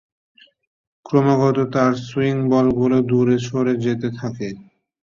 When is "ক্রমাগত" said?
1.05-1.57